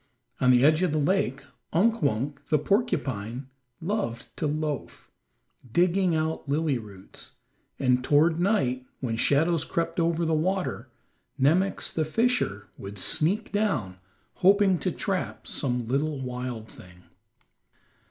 On 0.39 0.49
the 0.49 0.65
edge 0.65 0.81
of 0.81 0.93
the 0.93 0.97
lake 0.97 1.43
Unk 1.73 2.01
Wunk, 2.01 2.47
the 2.47 2.57
porcupine, 2.57 3.49
loved 3.79 4.35
to 4.37 4.47
loaf, 4.47 5.11
digging 5.71 6.15
out 6.15 6.49
lily 6.49 6.79
roots, 6.79 7.33
and 7.77 8.03
toward 8.03 8.39
night, 8.39 8.83
when 8.99 9.15
shadows 9.15 9.63
crept 9.63 9.99
over 9.99 10.25
the 10.25 10.33
water, 10.33 10.89
Nemox, 11.39 11.93
the 11.93 12.03
fisher, 12.03 12.67
would 12.79 12.97
sneak 12.97 13.51
down, 13.51 13.99
hoping 14.37 14.79
to 14.79 14.91
trap 14.91 15.45
some 15.45 15.85
little 15.85 16.19
wild 16.19 16.67
thing. 16.67 17.03